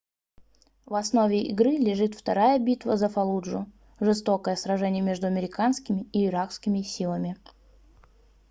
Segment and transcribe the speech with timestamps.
[0.85, 3.67] в основе игры лежит вторая битва за фаллуджу
[3.99, 7.37] жестокое сражение между американскими и иракскими силами